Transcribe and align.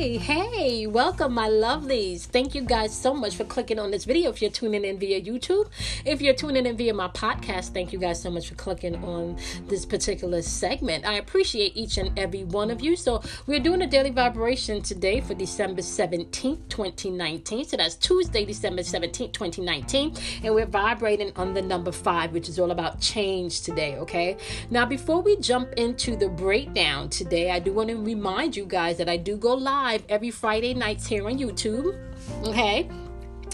Hey, 0.00 0.16
hey, 0.16 0.86
welcome, 0.86 1.34
my 1.34 1.46
lovelies. 1.46 2.22
Thank 2.22 2.54
you 2.54 2.62
guys 2.62 2.98
so 2.98 3.12
much 3.12 3.36
for 3.36 3.44
clicking 3.44 3.78
on 3.78 3.90
this 3.90 4.06
video. 4.06 4.30
If 4.30 4.40
you're 4.40 4.50
tuning 4.50 4.82
in 4.82 4.98
via 4.98 5.20
YouTube, 5.20 5.68
if 6.06 6.22
you're 6.22 6.32
tuning 6.32 6.64
in 6.64 6.74
via 6.78 6.94
my 6.94 7.08
podcast, 7.08 7.74
thank 7.74 7.92
you 7.92 7.98
guys 7.98 8.22
so 8.22 8.30
much 8.30 8.48
for 8.48 8.54
clicking 8.54 8.96
on 9.04 9.36
this 9.68 9.84
particular 9.84 10.40
segment. 10.40 11.04
I 11.04 11.16
appreciate 11.16 11.76
each 11.76 11.98
and 11.98 12.18
every 12.18 12.44
one 12.44 12.70
of 12.70 12.80
you. 12.80 12.96
So, 12.96 13.22
we're 13.46 13.60
doing 13.60 13.82
a 13.82 13.86
daily 13.86 14.08
vibration 14.08 14.80
today 14.80 15.20
for 15.20 15.34
December 15.34 15.82
17th, 15.82 16.66
2019. 16.70 17.66
So, 17.66 17.76
that's 17.76 17.96
Tuesday, 17.96 18.46
December 18.46 18.80
17th, 18.80 19.34
2019. 19.34 20.16
And 20.44 20.54
we're 20.54 20.64
vibrating 20.64 21.30
on 21.36 21.52
the 21.52 21.60
number 21.60 21.92
five, 21.92 22.32
which 22.32 22.48
is 22.48 22.58
all 22.58 22.70
about 22.70 23.02
change 23.02 23.60
today, 23.60 23.98
okay? 23.98 24.38
Now, 24.70 24.86
before 24.86 25.20
we 25.20 25.36
jump 25.36 25.74
into 25.74 26.16
the 26.16 26.30
breakdown 26.30 27.10
today, 27.10 27.50
I 27.50 27.58
do 27.58 27.74
want 27.74 27.90
to 27.90 28.02
remind 28.02 28.56
you 28.56 28.64
guys 28.64 28.96
that 28.96 29.10
I 29.10 29.18
do 29.18 29.36
go 29.36 29.52
live 29.52 29.89
every 30.08 30.30
Friday 30.30 30.74
nights 30.74 31.06
here 31.06 31.26
on 31.26 31.38
YouTube. 31.38 31.98
Okay 32.44 32.88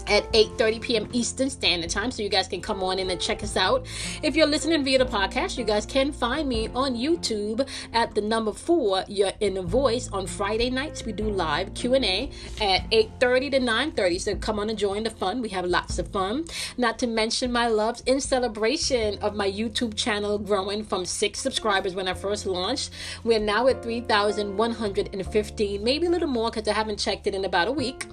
at 0.07 0.31
8:30 0.33 0.81
p.m. 0.81 1.09
Eastern 1.13 1.49
Standard 1.49 1.89
Time, 1.89 2.11
so 2.11 2.23
you 2.23 2.29
guys 2.29 2.47
can 2.47 2.61
come 2.61 2.83
on 2.83 2.99
in 2.99 3.09
and 3.09 3.19
check 3.19 3.43
us 3.43 3.57
out. 3.57 3.85
If 4.23 4.35
you're 4.35 4.47
listening 4.47 4.83
via 4.83 4.99
the 4.99 5.05
podcast, 5.05 5.57
you 5.57 5.63
guys 5.63 5.85
can 5.85 6.11
find 6.11 6.47
me 6.47 6.69
on 6.69 6.95
YouTube 6.95 7.67
at 7.93 8.15
the 8.15 8.21
number 8.21 8.53
four. 8.53 9.03
Your 9.07 9.31
Inner 9.39 9.61
Voice 9.61 10.09
on 10.09 10.27
Friday 10.27 10.69
nights. 10.69 11.05
We 11.05 11.11
do 11.11 11.29
live 11.29 11.73
Q 11.73 11.95
and 11.95 12.05
A 12.05 12.29
at 12.61 12.89
8:30 12.91 13.51
to 13.51 13.59
9:30. 13.59 14.19
So 14.19 14.35
come 14.35 14.59
on 14.59 14.69
and 14.69 14.77
join 14.77 15.03
the 15.03 15.09
fun. 15.09 15.41
We 15.41 15.49
have 15.49 15.65
lots 15.65 15.99
of 15.99 16.07
fun. 16.09 16.45
Not 16.77 16.99
to 16.99 17.07
mention 17.07 17.51
my 17.51 17.67
loves 17.67 18.01
in 18.05 18.21
celebration 18.21 19.17
of 19.19 19.35
my 19.35 19.49
YouTube 19.49 19.95
channel 19.95 20.37
growing 20.37 20.83
from 20.83 21.05
six 21.05 21.39
subscribers 21.39 21.95
when 21.95 22.07
I 22.07 22.13
first 22.13 22.45
launched. 22.45 22.91
We're 23.23 23.39
now 23.39 23.67
at 23.67 23.83
3,115, 23.83 25.83
maybe 25.83 26.07
a 26.07 26.09
little 26.09 26.27
more 26.27 26.49
because 26.49 26.67
I 26.67 26.73
haven't 26.73 26.99
checked 26.99 27.27
it 27.27 27.35
in 27.35 27.45
about 27.45 27.67
a 27.67 27.71
week. 27.71 28.05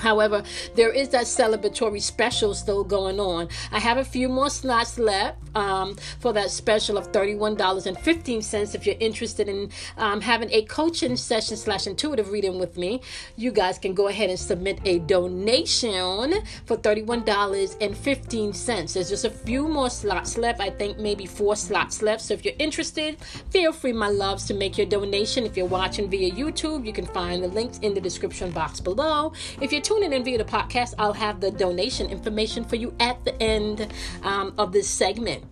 However, 0.00 0.42
there 0.74 0.92
is 0.92 1.10
that 1.10 1.26
celebratory 1.26 2.02
special 2.02 2.54
still 2.54 2.82
going 2.84 3.20
on. 3.20 3.48
I 3.70 3.78
have 3.78 3.98
a 3.98 4.04
few 4.04 4.28
more 4.28 4.50
slots 4.50 4.98
left 4.98 5.38
um, 5.54 5.94
for 6.18 6.32
that 6.32 6.50
special 6.50 6.98
of 6.98 7.12
$31.15. 7.12 8.74
If 8.74 8.84
you're 8.86 8.96
interested 9.00 9.48
in 9.48 9.70
um, 9.96 10.20
having 10.20 10.50
a 10.50 10.62
coaching 10.62 11.16
session 11.16 11.56
slash 11.56 11.86
intuitive 11.86 12.30
reading 12.30 12.58
with 12.58 12.76
me, 12.76 13.00
you 13.36 13.52
guys 13.52 13.78
can 13.78 13.94
go 13.94 14.08
ahead 14.08 14.28
and 14.30 14.38
submit 14.38 14.80
a 14.84 14.98
donation 15.00 16.34
for 16.66 16.76
$31.15. 16.76 18.92
There's 18.92 19.08
just 19.08 19.24
a 19.24 19.30
few 19.30 19.68
more 19.68 19.88
slots 19.90 20.38
left. 20.38 20.60
I 20.60 20.70
think 20.70 20.98
maybe 20.98 21.26
four 21.26 21.56
slots 21.56 22.02
left. 22.02 22.22
So 22.22 22.34
if 22.34 22.44
you're 22.44 22.54
interested, 22.58 23.20
feel 23.50 23.72
free, 23.72 23.92
my 23.92 24.08
loves, 24.08 24.46
to 24.46 24.54
make 24.54 24.78
your 24.78 24.86
donation. 24.86 25.44
If 25.44 25.56
you're 25.56 25.66
watching 25.66 26.08
via 26.08 26.32
YouTube, 26.32 26.86
you 26.86 26.92
can 26.92 27.06
find 27.06 27.42
the 27.42 27.48
links 27.48 27.78
in 27.78 27.94
the 27.94 28.00
description 28.00 28.50
box 28.50 28.80
below. 28.80 29.32
If 29.60 29.72
you're 29.72 29.80
tuning 29.90 30.12
in 30.12 30.22
via 30.22 30.38
the 30.38 30.44
podcast, 30.44 30.94
I'll 30.98 31.12
have 31.12 31.40
the 31.40 31.50
donation 31.50 32.10
information 32.10 32.64
for 32.64 32.76
you 32.76 32.94
at 33.00 33.24
the 33.24 33.34
end 33.42 33.92
um, 34.22 34.54
of 34.56 34.70
this 34.72 34.88
segment. 34.88 35.42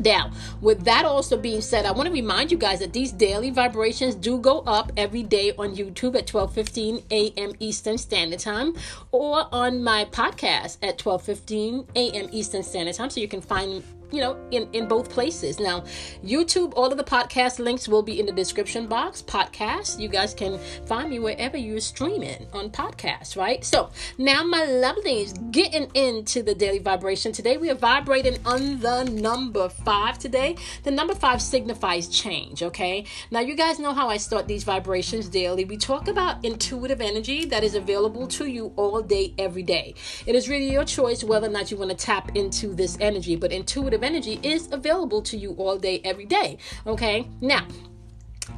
Now, 0.00 0.32
with 0.60 0.84
that 0.84 1.06
also 1.06 1.38
being 1.38 1.62
said, 1.62 1.86
I 1.86 1.90
want 1.92 2.06
to 2.08 2.12
remind 2.12 2.52
you 2.52 2.58
guys 2.58 2.80
that 2.80 2.92
these 2.92 3.10
daily 3.10 3.50
vibrations 3.50 4.14
do 4.14 4.38
go 4.38 4.60
up 4.60 4.92
every 4.98 5.22
day 5.22 5.52
on 5.58 5.74
YouTube 5.74 6.14
at 6.14 6.26
12:15 6.26 7.04
a.m. 7.10 7.52
Eastern 7.58 7.96
Standard 7.96 8.38
Time 8.38 8.74
or 9.12 9.46
on 9.50 9.82
my 9.82 10.04
podcast 10.04 10.76
at 10.82 10.98
12:15 10.98 11.88
a.m. 11.96 12.28
Eastern 12.30 12.62
Standard 12.62 12.94
Time 12.94 13.08
so 13.08 13.18
you 13.18 13.28
can 13.28 13.40
find 13.40 13.82
you 14.10 14.20
know, 14.20 14.36
in, 14.50 14.68
in 14.72 14.88
both 14.88 15.10
places. 15.10 15.60
Now, 15.60 15.84
YouTube, 16.24 16.72
all 16.76 16.90
of 16.90 16.96
the 16.96 17.04
podcast 17.04 17.58
links 17.58 17.88
will 17.88 18.02
be 18.02 18.20
in 18.20 18.26
the 18.26 18.32
description 18.32 18.86
box. 18.86 19.22
Podcast, 19.22 19.98
you 19.98 20.08
guys 20.08 20.34
can 20.34 20.58
find 20.86 21.10
me 21.10 21.18
wherever 21.18 21.56
you're 21.56 21.80
streaming 21.80 22.46
on 22.52 22.70
podcasts, 22.70 23.36
right? 23.36 23.64
So 23.64 23.90
now, 24.16 24.42
my 24.42 24.66
lovelies, 24.66 25.52
getting 25.52 25.90
into 25.94 26.42
the 26.42 26.54
daily 26.54 26.78
vibration 26.78 27.32
today. 27.32 27.56
We 27.56 27.70
are 27.70 27.74
vibrating 27.74 28.38
on 28.44 28.80
the 28.80 29.04
number 29.04 29.68
five 29.68 30.18
today. 30.18 30.56
The 30.84 30.90
number 30.90 31.14
five 31.14 31.42
signifies 31.42 32.08
change, 32.08 32.62
okay? 32.62 33.04
Now, 33.30 33.40
you 33.40 33.54
guys 33.54 33.78
know 33.78 33.92
how 33.92 34.08
I 34.08 34.16
start 34.16 34.48
these 34.48 34.64
vibrations 34.64 35.28
daily. 35.28 35.64
We 35.64 35.76
talk 35.76 36.08
about 36.08 36.44
intuitive 36.44 37.00
energy 37.00 37.44
that 37.46 37.64
is 37.64 37.74
available 37.74 38.26
to 38.28 38.46
you 38.46 38.72
all 38.76 39.02
day, 39.02 39.34
every 39.38 39.62
day. 39.62 39.94
It 40.26 40.34
is 40.34 40.48
really 40.48 40.70
your 40.70 40.84
choice 40.84 41.22
whether 41.22 41.46
or 41.46 41.50
not 41.50 41.70
you 41.70 41.76
want 41.76 41.90
to 41.90 41.96
tap 41.96 42.36
into 42.36 42.74
this 42.74 42.96
energy, 43.00 43.36
but 43.36 43.52
intuitive 43.52 43.97
energy 44.02 44.40
is 44.42 44.68
available 44.72 45.22
to 45.22 45.36
you 45.36 45.52
all 45.52 45.78
day, 45.78 46.00
every 46.04 46.26
day. 46.26 46.58
Okay, 46.86 47.28
now 47.40 47.66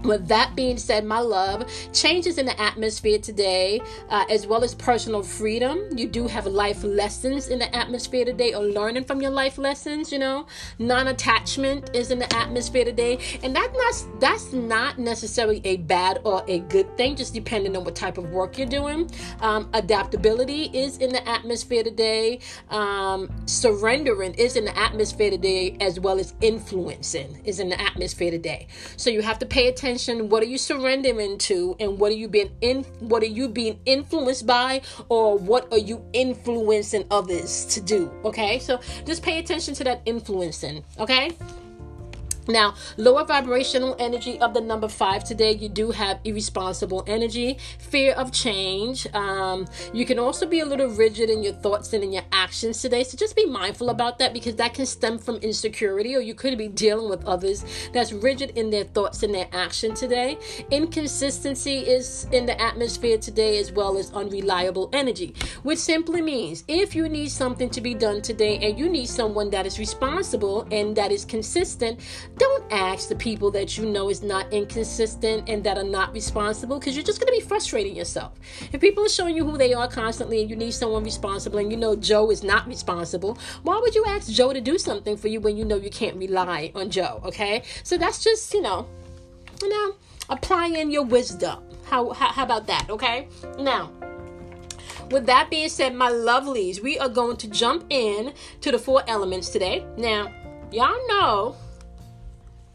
with 0.03 0.29
that 0.29 0.55
being 0.57 0.79
said, 0.79 1.05
my 1.05 1.19
love, 1.19 1.71
changes 1.93 2.39
in 2.39 2.47
the 2.47 2.61
atmosphere 2.61 3.19
today, 3.19 3.81
uh, 4.09 4.25
as 4.31 4.47
well 4.47 4.65
as 4.65 4.75
personal 4.75 5.23
freedom. 5.23 5.81
You 5.97 6.09
do 6.09 6.27
have 6.27 6.47
life 6.47 6.83
lessons 6.85 7.49
in 7.49 7.59
the 7.59 7.75
atmosphere 7.77 8.25
today, 8.25 8.55
or 8.55 8.65
learning 8.65 9.05
from 9.05 9.21
your 9.21 9.31
life 9.31 9.59
lessons. 9.59 10.13
You 10.13 10.19
know, 10.19 10.47
non-attachment 10.79 11.95
is 11.95 12.11
in 12.11 12.19
the 12.19 12.33
atmosphere 12.35 12.85
today, 12.85 13.19
and 13.43 13.55
that's 13.55 13.75
not 13.75 14.21
that's 14.21 14.53
not 14.53 14.99
necessarily 14.99 15.61
a 15.65 15.77
bad 15.79 16.21
or 16.25 16.45
a 16.49 16.61
good 16.61 16.97
thing, 16.97 17.17
just 17.17 17.35
depending 17.35 17.77
on 17.77 17.85
what 17.85 17.95
type 17.95 18.19
of 18.19 18.31
work 18.31 18.57
you're 18.59 18.67
doing. 18.67 19.11
Um, 19.41 19.69
adaptability 19.75 20.71
is 20.73 20.99
in 20.99 21.11
the 21.11 21.27
atmosphere 21.29 21.83
today. 21.83 22.41
Um, 22.71 23.31
surrendering 23.47 24.35
is 24.35 24.57
in 24.57 24.65
the 24.65 24.79
atmosphere 24.79 25.31
today, 25.31 25.77
as 25.81 26.01
well 26.01 26.19
as 26.19 26.35
influencing 26.41 27.41
is 27.45 27.61
in 27.61 27.69
the 27.69 27.81
atmosphere 27.81 28.31
today. 28.31 28.67
So 28.97 29.11
you 29.11 29.23
have 29.23 29.39
to 29.41 29.47
pay 29.47 29.69
attention 29.69 29.80
attention. 29.81 30.29
What 30.29 30.43
are 30.43 30.47
you 30.47 30.59
surrendering 30.59 31.39
to? 31.39 31.75
And 31.81 31.99
what 31.99 32.13
are 32.13 32.17
you 32.17 32.29
being 32.29 32.51
in 32.61 32.85
what 33.01 33.23
are 33.23 33.33
you 33.33 33.49
being 33.49 33.81
influenced 33.87 34.47
by? 34.47 34.83
Or 35.09 35.39
what 35.39 35.73
are 35.73 35.79
you 35.79 36.05
influencing 36.13 37.07
others 37.11 37.65
to 37.67 37.81
do? 37.81 38.11
Okay? 38.25 38.59
So 38.59 38.81
just 39.07 39.23
pay 39.23 39.39
attention 39.39 39.75
to 39.75 39.85
that 39.85 40.03
influencing 40.05 40.85
okay 40.99 41.33
now, 42.51 42.75
lower 42.97 43.25
vibrational 43.25 43.97
energy 43.99 44.39
of 44.41 44.55
the 44.55 44.61
number 44.61 44.89
five 44.89 45.25
today, 45.25 45.53
you 45.55 45.69
do 45.69 45.91
have 45.91 46.21
irresponsible 46.25 47.05
energy, 47.07 47.59
fear 47.79 48.13
of 48.13 48.33
change. 48.33 49.07
Um, 49.15 49.67
you 49.93 50.05
can 50.05 50.19
also 50.19 50.47
be 50.47 50.61
a 50.61 50.67
little 50.67 50.89
rigid 50.89 51.31
in 51.31 51.43
your 51.43 51.53
thoughts 51.53 51.93
and 51.93 52.03
in 52.03 52.13
your 52.13 52.25
actions 52.33 52.81
today. 52.81 53.05
So 53.05 53.17
just 53.17 53.37
be 53.37 53.47
mindful 53.47 53.91
about 53.91 54.19
that 54.19 54.33
because 54.33 54.57
that 54.57 54.75
can 54.75 54.87
stem 54.87 55.19
from 55.19 55.37
insecurity, 55.37 56.15
or 56.17 56.21
you 56.21 56.35
could 56.35 56.57
be 56.59 56.69
dealing 56.69 57.09
with 57.09 57.25
others 57.25 57.65
that's 57.93 58.13
rigid 58.13 58.51
in 58.57 58.71
their 58.71 58.85
thoughts 58.85 59.23
and 59.23 59.35
their 59.35 59.49
action 59.53 59.95
today. 59.95 60.39
Inconsistency 60.71 61.79
is 61.79 62.27
in 62.33 62.47
the 62.47 62.61
atmosphere 62.61 63.19
today, 63.19 63.59
as 63.59 63.73
well 63.73 63.97
as 63.97 64.13
unreliable 64.13 64.91
energy, 64.93 65.35
which 65.63 65.79
simply 65.79 66.23
means 66.23 66.65
if 66.69 66.95
you 66.95 67.09
need 67.09 67.31
something 67.31 67.71
to 67.71 67.81
be 67.81 67.95
done 67.95 68.23
today 68.23 68.59
and 68.59 68.79
you 68.79 68.89
need 68.89 69.07
someone 69.07 69.51
that 69.51 69.67
is 69.67 69.79
responsible 69.79 70.67
and 70.71 70.97
that 70.97 71.13
is 71.13 71.25
consistent 71.25 72.01
ask 72.71 73.09
the 73.09 73.15
people 73.15 73.51
that 73.51 73.77
you 73.77 73.87
know 73.87 74.09
is 74.09 74.23
not 74.23 74.53
inconsistent 74.53 75.49
and 75.49 75.63
that 75.65 75.77
are 75.77 75.85
not 75.85 76.13
responsible 76.13 76.79
because 76.79 76.97
you're 76.97 77.05
just 77.05 77.21
going 77.21 77.33
to 77.33 77.41
be 77.41 77.47
frustrating 77.47 77.95
yourself. 77.97 78.33
If 78.73 78.81
people 78.81 79.05
are 79.05 79.09
showing 79.09 79.37
you 79.37 79.45
who 79.45 79.59
they 79.59 79.75
are 79.75 79.89
constantly 79.89 80.41
and 80.41 80.51
you 80.51 80.57
need 80.57 80.73
someone 80.73 81.05
responsible 81.05 81.59
and 81.59 81.71
you 81.71 81.77
know 81.77 81.97
Joe 81.97 82.31
is 82.31 82.43
not 82.43 82.67
responsible, 82.67 83.39
why 83.63 83.79
would 83.79 83.95
you 83.95 84.05
ask 84.07 84.31
Joe 84.31 84.53
to 84.53 84.61
do 84.61 84.79
something 84.79 85.17
for 85.17 85.29
you 85.29 85.41
when 85.41 85.57
you 85.57 85.65
know 85.65 85.77
you 85.77 85.91
can't 85.91 86.17
rely 86.17 86.73
on 86.75 86.91
Joe? 86.91 87.21
Okay, 87.25 87.63
so 87.83 87.97
that's 87.97 88.23
just 88.23 88.53
you 88.55 88.63
know, 88.63 88.89
you 89.63 89.69
know, 89.69 89.95
applying 90.29 90.91
your 90.91 91.05
wisdom. 91.05 91.63
How 91.85 92.11
how, 92.11 92.29
how 92.29 92.45
about 92.45 92.67
that? 92.67 92.89
Okay, 92.89 93.29
now 93.59 93.91
with 95.11 95.27
that 95.27 95.51
being 95.51 95.69
said, 95.69 95.95
my 95.95 96.11
lovelies, 96.11 96.81
we 96.81 96.99
are 96.99 97.09
going 97.09 97.37
to 97.39 97.49
jump 97.49 97.85
in 97.91 98.33
to 98.61 98.71
the 98.71 98.79
four 98.79 99.03
elements 99.09 99.51
today. 99.51 99.85
Now, 99.97 100.33
y'all 100.71 100.97
know 101.09 101.57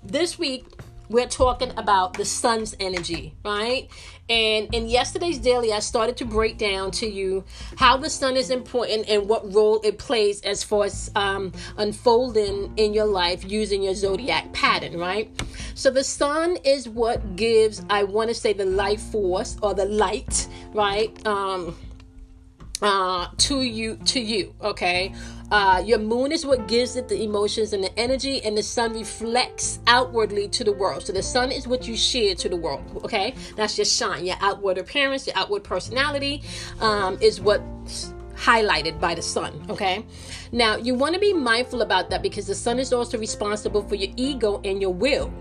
this 0.06 0.38
week 0.38 0.66
we're 1.10 1.28
talking 1.28 1.72
about 1.78 2.14
the 2.14 2.26
sun's 2.26 2.76
energy, 2.80 3.36
right? 3.44 3.90
And 4.28 4.74
in 4.74 4.88
yesterday's 4.88 5.38
daily, 5.38 5.72
I 5.72 5.80
started 5.80 6.18
to 6.18 6.26
break 6.26 6.58
down 6.58 6.90
to 6.92 7.06
you 7.08 7.44
how 7.78 7.98
the 7.98 8.10
sun 8.10 8.36
is 8.36 8.50
important 8.50 9.08
and 9.08 9.30
what 9.30 9.54
role 9.54 9.80
it 9.84 10.00
plays 10.00 10.42
as 10.42 10.64
far 10.64 10.86
as 10.86 11.12
um, 11.16 11.52
unfolding 11.78 12.74
in 12.78 12.94
your 12.94 13.06
life 13.06 13.46
using 13.46 13.84
your 13.84 13.94
zodiac 13.94 14.52
pattern, 14.52 14.98
right? 14.98 15.30
So 15.76 15.92
the 15.92 16.04
sun 16.04 16.58
is 16.64 16.90
what 16.90 17.36
gives, 17.36 17.84
I 17.90 18.04
want 18.04 18.30
to 18.30 18.34
say, 18.34 18.54
the 18.54 18.66
life 18.66 19.02
force 19.02 19.58
or 19.62 19.76
the 19.76 19.86
light, 19.86 20.48
right? 20.74 21.26
Um, 21.28 21.76
uh, 22.82 23.28
to 23.38 23.62
you, 23.62 23.98
to 24.06 24.20
you, 24.20 24.54
okay? 24.62 25.14
Uh, 25.52 25.82
your 25.86 26.00
moon 26.00 26.32
is 26.32 26.46
what 26.46 26.68
gives 26.68 26.96
it 26.96 27.08
the 27.08 27.24
emotions 27.24 27.72
and 27.74 27.84
the 27.84 28.00
energy, 28.00 28.42
and 28.44 28.58
the 28.58 28.64
sun 28.64 28.94
reflects 28.94 29.80
outwardly 29.88 30.48
to 30.50 30.64
the 30.64 30.72
world. 30.72 31.06
So 31.06 31.14
the 31.14 31.24
sun 31.24 31.52
is 31.52 31.68
what 31.68 31.88
you 31.88 31.96
share 31.96 32.36
to 32.36 32.50
the 32.50 32.58
world. 32.58 32.84
Okay, 33.06 33.36
that's 33.56 33.78
your 33.78 33.86
shine, 33.86 34.26
your 34.26 34.38
outward 34.42 34.78
appearance, 34.78 35.28
your 35.28 35.38
outward 35.38 35.64
personality 35.64 36.44
um, 36.82 37.18
is 37.22 37.40
what 37.40 37.62
highlighted 38.36 39.00
by 39.00 39.16
the 39.16 39.22
sun. 39.22 39.66
Okay, 39.70 40.06
now 40.52 40.76
you 40.78 40.96
want 40.96 41.14
to 41.14 41.20
be 41.20 41.32
mindful 41.32 41.82
about 41.82 42.10
that 42.10 42.22
because 42.22 42.48
the 42.48 42.56
sun 42.56 42.80
is 42.80 42.92
also 42.92 43.18
responsible 43.18 43.88
for 43.88 43.96
your 43.96 44.12
ego 44.18 44.60
and 44.64 44.82
your 44.82 44.94
will. 44.94 45.32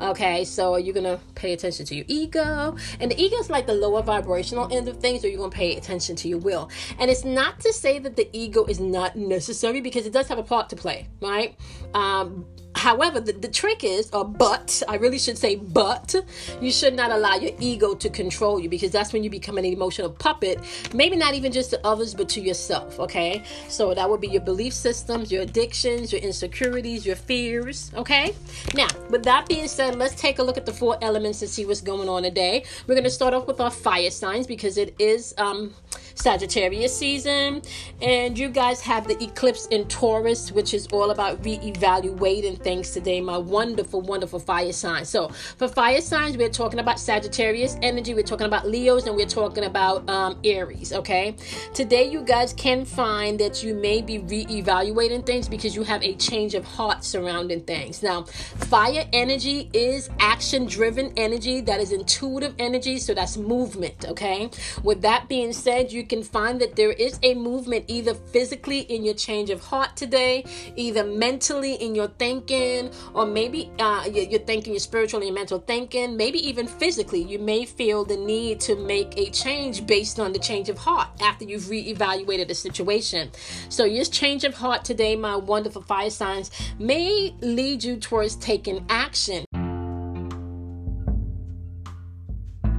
Okay, 0.00 0.44
so 0.44 0.76
you're 0.76 0.94
gonna 0.94 1.18
pay 1.34 1.54
attention 1.54 1.86
to 1.86 1.94
your 1.94 2.04
ego, 2.06 2.76
and 3.00 3.10
the 3.10 3.18
ego 3.20 3.36
is 3.36 3.48
like 3.48 3.66
the 3.66 3.74
lower 3.74 4.02
vibrational 4.02 4.68
end 4.70 4.88
of 4.88 4.98
things, 4.98 5.24
or 5.24 5.28
you're 5.28 5.38
gonna 5.38 5.50
pay 5.50 5.76
attention 5.76 6.14
to 6.16 6.28
your 6.28 6.38
will. 6.38 6.70
And 6.98 7.10
it's 7.10 7.24
not 7.24 7.60
to 7.60 7.72
say 7.72 7.98
that 8.00 8.14
the 8.14 8.28
ego 8.32 8.64
is 8.64 8.78
not 8.78 9.16
necessary 9.16 9.80
because 9.80 10.06
it 10.06 10.12
does 10.12 10.28
have 10.28 10.38
a 10.38 10.42
part 10.42 10.68
to 10.70 10.76
play, 10.76 11.08
right? 11.22 11.56
Um, 11.94 12.44
However, 12.76 13.20
the, 13.20 13.32
the 13.32 13.48
trick 13.48 13.84
is, 13.84 14.10
or 14.12 14.24
but, 14.24 14.82
I 14.86 14.96
really 14.96 15.18
should 15.18 15.38
say, 15.38 15.56
but, 15.56 16.14
you 16.60 16.70
should 16.70 16.94
not 16.94 17.10
allow 17.10 17.34
your 17.36 17.52
ego 17.58 17.94
to 17.94 18.10
control 18.10 18.60
you 18.60 18.68
because 18.68 18.90
that's 18.90 19.12
when 19.12 19.24
you 19.24 19.30
become 19.30 19.56
an 19.56 19.64
emotional 19.64 20.10
puppet, 20.10 20.60
maybe 20.94 21.16
not 21.16 21.34
even 21.34 21.52
just 21.52 21.70
to 21.70 21.86
others, 21.86 22.14
but 22.14 22.28
to 22.30 22.40
yourself, 22.40 23.00
okay? 23.00 23.42
So 23.68 23.94
that 23.94 24.08
would 24.08 24.20
be 24.20 24.28
your 24.28 24.42
belief 24.42 24.74
systems, 24.74 25.32
your 25.32 25.42
addictions, 25.42 26.12
your 26.12 26.20
insecurities, 26.20 27.06
your 27.06 27.16
fears, 27.16 27.90
okay? 27.94 28.34
Now, 28.74 28.88
with 29.08 29.24
that 29.24 29.48
being 29.48 29.68
said, 29.68 29.96
let's 29.96 30.14
take 30.14 30.38
a 30.38 30.42
look 30.42 30.58
at 30.58 30.66
the 30.66 30.72
four 30.72 30.98
elements 31.00 31.40
and 31.40 31.50
see 31.50 31.64
what's 31.64 31.80
going 31.80 32.08
on 32.10 32.24
today. 32.24 32.64
We're 32.86 32.94
going 32.94 33.04
to 33.04 33.10
start 33.10 33.32
off 33.32 33.46
with 33.46 33.60
our 33.60 33.70
fire 33.70 34.10
signs 34.10 34.46
because 34.46 34.76
it 34.76 34.94
is 34.98 35.34
um, 35.38 35.72
Sagittarius 36.16 36.96
season, 36.96 37.62
and 38.00 38.38
you 38.38 38.48
guys 38.48 38.80
have 38.80 39.06
the 39.06 39.22
eclipse 39.22 39.66
in 39.66 39.86
Taurus, 39.86 40.50
which 40.50 40.74
is 40.74 40.86
all 40.88 41.10
about 41.10 41.42
reevaluating 41.42 42.60
things 42.62 42.90
today, 42.90 43.20
my 43.20 43.36
wonderful, 43.36 44.00
wonderful 44.00 44.38
fire 44.38 44.72
signs. 44.72 45.08
So, 45.08 45.28
for 45.28 45.68
fire 45.68 46.00
signs, 46.00 46.36
we're 46.36 46.48
talking 46.48 46.80
about 46.80 46.98
Sagittarius 46.98 47.76
energy, 47.82 48.14
we're 48.14 48.22
talking 48.22 48.46
about 48.46 48.66
Leos, 48.66 49.06
and 49.06 49.14
we're 49.14 49.26
talking 49.26 49.64
about 49.64 50.08
um, 50.08 50.38
Aries. 50.42 50.92
Okay, 50.92 51.36
today 51.74 52.08
you 52.08 52.22
guys 52.22 52.52
can 52.54 52.84
find 52.84 53.38
that 53.38 53.62
you 53.62 53.74
may 53.74 54.00
be 54.00 54.18
re-evaluating 54.18 55.22
things 55.22 55.48
because 55.48 55.76
you 55.76 55.82
have 55.82 56.02
a 56.02 56.14
change 56.14 56.54
of 56.54 56.64
heart 56.64 57.04
surrounding 57.04 57.60
things. 57.60 58.02
Now, 58.02 58.22
fire 58.24 59.04
energy 59.12 59.70
is 59.74 60.08
action-driven 60.18 61.12
energy, 61.16 61.60
that 61.60 61.80
is 61.80 61.92
intuitive 61.92 62.54
energy, 62.58 62.98
so 62.98 63.12
that's 63.12 63.36
movement. 63.36 64.06
Okay, 64.08 64.48
with 64.82 65.02
that 65.02 65.28
being 65.28 65.52
said, 65.52 65.92
you 65.92 66.05
can 66.06 66.22
find 66.22 66.60
that 66.60 66.76
there 66.76 66.92
is 66.92 67.18
a 67.22 67.34
movement 67.34 67.84
either 67.88 68.14
physically 68.14 68.80
in 68.80 69.04
your 69.04 69.14
change 69.14 69.50
of 69.50 69.60
heart 69.60 69.96
today, 69.96 70.44
either 70.76 71.04
mentally 71.04 71.74
in 71.74 71.94
your 71.94 72.08
thinking 72.08 72.90
or 73.14 73.26
maybe 73.26 73.70
uh, 73.78 74.08
you're 74.10 74.40
thinking, 74.40 74.72
your 74.72 74.80
spiritual 74.80 75.20
and 75.20 75.28
your 75.28 75.34
mental 75.34 75.58
thinking, 75.58 76.16
maybe 76.16 76.38
even 76.46 76.66
physically, 76.66 77.22
you 77.22 77.38
may 77.38 77.64
feel 77.64 78.04
the 78.04 78.16
need 78.16 78.60
to 78.60 78.76
make 78.76 79.16
a 79.16 79.30
change 79.30 79.86
based 79.86 80.18
on 80.18 80.32
the 80.32 80.38
change 80.38 80.68
of 80.68 80.78
heart 80.78 81.08
after 81.20 81.44
you've 81.44 81.64
reevaluated 81.64 82.48
the 82.48 82.54
situation. 82.54 83.30
So, 83.68 83.84
your 83.84 84.04
change 84.04 84.44
of 84.44 84.54
heart 84.54 84.84
today, 84.84 85.16
my 85.16 85.36
wonderful 85.36 85.82
fire 85.82 86.10
signs, 86.10 86.50
may 86.78 87.34
lead 87.40 87.84
you 87.84 87.96
towards 87.96 88.36
taking 88.36 88.84
action. 88.88 89.44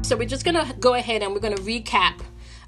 So, 0.03 0.15
we're 0.15 0.27
just 0.27 0.45
going 0.45 0.55
to 0.55 0.73
go 0.79 0.93
ahead 0.93 1.21
and 1.21 1.33
we're 1.33 1.41
going 1.41 1.55
to 1.55 1.63
recap 1.63 2.21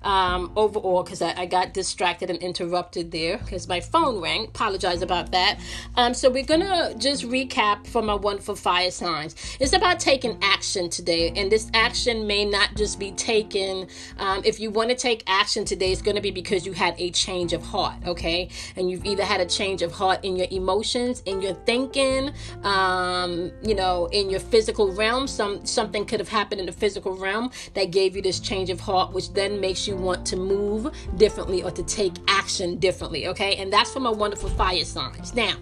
um, 0.03 0.51
overall 0.55 1.03
because 1.03 1.21
I, 1.21 1.33
I, 1.35 1.45
got 1.45 1.73
distracted 1.73 2.29
and 2.29 2.39
interrupted 2.39 3.11
there 3.11 3.37
because 3.37 3.67
my 3.67 3.81
phone 3.81 4.21
rang. 4.21 4.45
Apologize 4.45 5.01
about 5.01 5.31
that. 5.31 5.59
Um, 5.95 6.13
so 6.13 6.29
we're 6.29 6.45
gonna 6.45 6.93
just 6.97 7.23
recap 7.23 7.85
for 7.85 8.01
my 8.01 8.13
wonderful 8.13 8.55
fire 8.55 8.91
signs. 8.91 9.35
It's 9.59 9.73
about 9.73 9.99
taking 9.99 10.37
action 10.41 10.89
today, 10.89 11.31
and 11.35 11.51
this 11.51 11.69
action 11.73 12.27
may 12.27 12.45
not 12.45 12.75
just 12.75 12.99
be 12.99 13.11
taken. 13.11 13.87
Um, 14.17 14.41
if 14.45 14.59
you 14.59 14.71
want 14.71 14.89
to 14.89 14.95
take 14.95 15.23
action 15.27 15.65
today, 15.65 15.91
it's 15.91 16.01
gonna 16.01 16.21
be 16.21 16.31
because 16.31 16.65
you 16.65 16.71
had 16.71 16.95
a 16.97 17.11
change 17.11 17.51
of 17.53 17.63
heart, 17.63 17.95
okay? 18.05 18.49
And 18.75 18.89
you've 18.89 19.05
either 19.05 19.25
had 19.25 19.41
a 19.41 19.45
change 19.45 19.81
of 19.81 19.91
heart 19.91 20.23
in 20.23 20.37
your 20.37 20.47
emotions, 20.49 21.21
in 21.25 21.41
your 21.41 21.53
thinking, 21.53 22.31
um, 22.63 23.51
you 23.61 23.75
know, 23.75 24.07
in 24.11 24.29
your 24.29 24.39
physical 24.39 24.93
realm. 24.93 25.27
Some 25.27 25.65
something 25.65 26.05
could 26.05 26.19
have 26.19 26.29
happened 26.29 26.61
in 26.61 26.67
the 26.67 26.71
physical 26.71 27.15
realm 27.17 27.51
that 27.73 27.91
gave 27.91 28.15
you 28.15 28.21
this 28.21 28.39
change 28.39 28.69
of 28.69 28.79
heart, 28.79 29.13
which 29.13 29.33
then 29.33 29.59
makes 29.59 29.87
you 29.87 29.88
you 29.89 29.95
want 29.97 30.25
to 30.27 30.37
move 30.37 30.95
differently 31.17 31.63
or 31.63 31.71
to 31.71 31.83
take 31.83 32.13
action 32.27 32.77
differently, 32.77 33.27
okay? 33.27 33.55
And 33.57 33.73
that's 33.73 33.91
for 33.91 33.99
my 33.99 34.11
wonderful 34.11 34.49
fire 34.49 34.85
signs. 34.85 35.33
Now, 35.33 35.55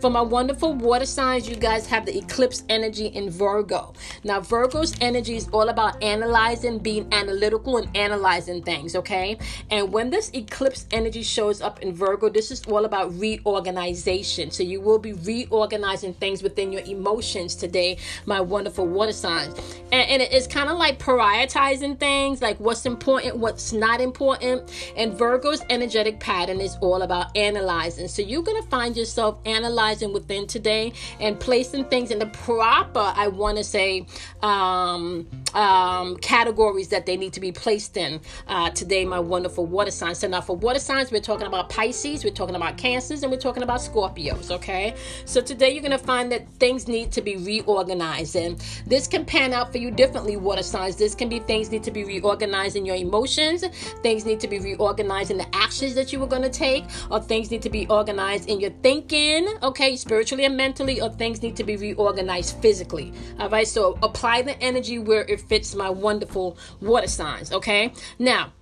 for 0.00 0.08
my 0.08 0.22
wonderful 0.22 0.72
water 0.72 1.04
signs, 1.06 1.48
you 1.48 1.56
guys 1.56 1.86
have 1.88 2.06
the 2.06 2.16
eclipse 2.16 2.64
energy 2.68 3.06
in 3.06 3.28
Virgo. 3.28 3.92
Now, 4.24 4.40
Virgo's 4.40 4.94
energy 5.00 5.36
is 5.36 5.48
all 5.48 5.68
about 5.68 6.02
analyzing, 6.02 6.78
being 6.78 7.12
analytical, 7.12 7.76
and 7.76 7.94
analyzing 7.96 8.62
things, 8.62 8.96
okay? 8.96 9.36
And 9.70 9.92
when 9.92 10.10
this 10.10 10.30
eclipse 10.32 10.86
energy 10.92 11.22
shows 11.22 11.60
up 11.60 11.80
in 11.82 11.92
Virgo, 11.92 12.28
this 12.28 12.50
is 12.50 12.64
all 12.66 12.84
about 12.84 13.12
reorganization. 13.18 14.50
So 14.50 14.62
you 14.62 14.80
will 14.80 14.98
be 14.98 15.12
reorganizing 15.12 16.14
things 16.14 16.42
within 16.42 16.72
your 16.72 16.82
emotions 16.82 17.56
today, 17.56 17.98
my 18.26 18.40
wonderful 18.40 18.86
water 18.86 19.12
signs. 19.12 19.54
And, 19.90 20.08
and 20.08 20.22
it's 20.22 20.46
kind 20.46 20.70
of 20.70 20.78
like 20.78 20.98
prioritizing 20.98 21.98
things, 21.98 22.40
like 22.40 22.58
what's 22.60 22.86
important, 22.86 23.36
what's 23.36 23.71
not 23.72 24.00
important. 24.00 24.70
And 24.96 25.14
Virgo's 25.14 25.62
energetic 25.70 26.20
pattern 26.20 26.60
is 26.60 26.76
all 26.80 27.02
about 27.02 27.36
analyzing. 27.36 28.08
So 28.08 28.22
you're 28.22 28.42
going 28.42 28.62
to 28.62 28.68
find 28.68 28.96
yourself 28.96 29.38
analyzing 29.44 30.12
within 30.12 30.46
today 30.46 30.92
and 31.20 31.38
placing 31.38 31.86
things 31.86 32.10
in 32.10 32.18
the 32.18 32.26
proper, 32.26 33.12
I 33.14 33.28
want 33.28 33.58
to 33.58 33.64
say, 33.64 34.06
um, 34.42 35.26
um, 35.54 36.16
categories 36.16 36.88
that 36.88 37.06
they 37.06 37.16
need 37.16 37.32
to 37.34 37.40
be 37.40 37.52
placed 37.52 37.96
in 37.96 38.20
uh, 38.48 38.70
today, 38.70 39.04
my 39.04 39.18
wonderful 39.20 39.66
water 39.66 39.90
signs. 39.90 40.18
So 40.18 40.28
now 40.28 40.40
for 40.40 40.56
water 40.56 40.78
signs, 40.78 41.10
we're 41.10 41.20
talking 41.20 41.46
about 41.46 41.68
Pisces, 41.68 42.24
we're 42.24 42.30
talking 42.30 42.56
about 42.56 42.78
Cancers, 42.78 43.22
and 43.22 43.30
we're 43.30 43.38
talking 43.38 43.62
about 43.62 43.80
Scorpios, 43.80 44.50
okay? 44.50 44.94
So 45.24 45.40
today 45.40 45.70
you're 45.70 45.82
going 45.82 45.92
to 45.92 45.98
find 45.98 46.32
that 46.32 46.48
things 46.54 46.88
need 46.88 47.12
to 47.12 47.22
be 47.22 47.36
reorganized. 47.36 48.36
And 48.36 48.58
this 48.86 49.06
can 49.06 49.24
pan 49.24 49.52
out 49.52 49.72
for 49.72 49.78
you 49.78 49.90
differently, 49.90 50.36
water 50.36 50.62
signs. 50.62 50.96
This 50.96 51.14
can 51.14 51.28
be 51.28 51.40
things 51.40 51.70
need 51.70 51.82
to 51.84 51.90
be 51.90 52.04
reorganized 52.04 52.76
in 52.76 52.86
your 52.86 52.96
emotions 52.96 53.61
things 54.02 54.24
need 54.24 54.40
to 54.40 54.48
be 54.48 54.58
reorganized 54.58 55.30
in 55.30 55.38
the 55.38 55.46
actions 55.54 55.94
that 55.94 56.12
you 56.12 56.18
were 56.18 56.26
going 56.26 56.42
to 56.42 56.50
take, 56.50 56.84
or 57.10 57.20
things 57.20 57.50
need 57.50 57.62
to 57.62 57.70
be 57.70 57.86
organized 57.88 58.48
in 58.48 58.60
your 58.60 58.70
thinking, 58.82 59.48
okay, 59.62 59.96
spiritually 59.96 60.44
and 60.44 60.56
mentally, 60.56 61.00
or 61.00 61.10
things 61.10 61.42
need 61.42 61.56
to 61.56 61.64
be 61.64 61.76
reorganized 61.76 62.56
physically. 62.58 63.12
All 63.38 63.48
right, 63.48 63.66
so 63.66 63.98
apply 64.02 64.42
the 64.42 64.60
energy 64.62 64.98
where 64.98 65.22
it 65.22 65.40
fits 65.40 65.74
my 65.74 65.90
wonderful 65.90 66.56
water 66.80 67.08
signs, 67.08 67.52
okay? 67.52 67.92
Now, 68.18 68.52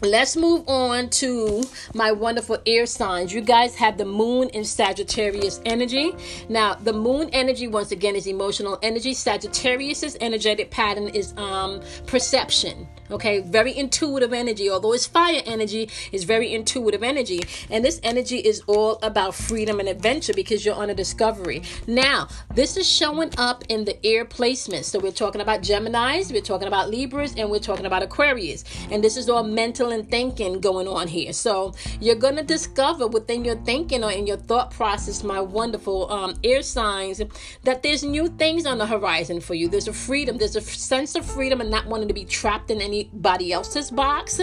Let's 0.00 0.36
move 0.36 0.64
on 0.68 1.10
to 1.10 1.62
my 1.94 2.10
wonderful 2.10 2.58
air 2.66 2.86
signs. 2.86 3.32
You 3.32 3.40
guys 3.40 3.76
have 3.76 3.98
the 3.98 4.04
moon 4.04 4.48
in 4.48 4.64
Sagittarius 4.64 5.60
energy. 5.64 6.12
Now, 6.48 6.74
the 6.74 6.92
moon 6.92 7.28
energy, 7.32 7.68
once 7.68 7.92
again, 7.92 8.16
is 8.16 8.26
emotional 8.26 8.78
energy. 8.82 9.14
Sagittarius's 9.14 10.16
energetic 10.20 10.70
pattern 10.70 11.08
is 11.08 11.34
um, 11.36 11.80
perception. 12.06 12.88
Okay, 13.10 13.40
very 13.40 13.76
intuitive 13.76 14.32
energy. 14.32 14.70
Although 14.70 14.94
it's 14.94 15.06
fire 15.06 15.42
energy, 15.44 15.90
it's 16.12 16.24
very 16.24 16.54
intuitive 16.54 17.02
energy. 17.02 17.42
And 17.70 17.84
this 17.84 18.00
energy 18.02 18.38
is 18.38 18.62
all 18.66 18.98
about 19.02 19.34
freedom 19.34 19.80
and 19.80 19.88
adventure 19.88 20.32
because 20.32 20.64
you're 20.64 20.74
on 20.74 20.90
a 20.90 20.94
discovery. 20.94 21.62
Now, 21.86 22.28
this 22.54 22.76
is 22.76 22.88
showing 22.88 23.30
up 23.36 23.64
in 23.68 23.84
the 23.84 24.04
air 24.04 24.24
placement. 24.24 24.86
So 24.86 24.98
we're 24.98 25.12
talking 25.12 25.42
about 25.42 25.60
Geminis, 25.60 26.32
we're 26.32 26.40
talking 26.40 26.68
about 26.68 26.90
Libras, 26.90 27.34
and 27.36 27.50
we're 27.50 27.58
talking 27.58 27.86
about 27.86 28.02
Aquarius. 28.02 28.64
And 28.90 29.04
this 29.04 29.16
is 29.16 29.28
all 29.28 29.42
mental 29.42 29.81
and 29.90 30.08
thinking 30.10 30.60
going 30.60 30.86
on 30.86 31.08
here. 31.08 31.32
So 31.32 31.74
you're 32.00 32.16
going 32.16 32.36
to 32.36 32.42
discover 32.42 33.06
within 33.06 33.44
your 33.44 33.56
thinking 33.56 34.04
or 34.04 34.10
in 34.10 34.26
your 34.26 34.36
thought 34.36 34.70
process, 34.70 35.24
my 35.24 35.40
wonderful 35.40 36.10
um, 36.12 36.34
air 36.44 36.62
signs, 36.62 37.20
that 37.64 37.82
there's 37.82 38.04
new 38.04 38.28
things 38.28 38.66
on 38.66 38.78
the 38.78 38.86
horizon 38.86 39.40
for 39.40 39.54
you. 39.54 39.68
There's 39.68 39.88
a 39.88 39.92
freedom, 39.92 40.38
there's 40.38 40.56
a 40.56 40.60
sense 40.60 41.14
of 41.14 41.24
freedom 41.24 41.60
and 41.60 41.70
not 41.70 41.86
wanting 41.86 42.08
to 42.08 42.14
be 42.14 42.24
trapped 42.24 42.70
in 42.70 42.80
anybody 42.80 43.52
else's 43.52 43.90
box. 43.90 44.40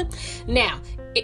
Now, 0.48 0.82